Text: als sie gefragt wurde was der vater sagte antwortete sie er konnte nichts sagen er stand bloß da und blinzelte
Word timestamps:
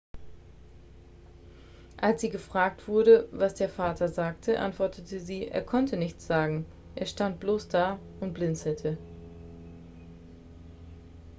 als 1.99 2.21
sie 2.21 2.31
gefragt 2.31 2.87
wurde 2.87 3.29
was 3.31 3.53
der 3.53 3.69
vater 3.69 4.07
sagte 4.09 4.59
antwortete 4.59 5.19
sie 5.19 5.47
er 5.49 5.61
konnte 5.61 5.95
nichts 5.95 6.25
sagen 6.25 6.65
er 6.95 7.05
stand 7.05 7.39
bloß 7.39 7.67
da 7.67 7.99
und 8.19 8.33
blinzelte 8.33 8.97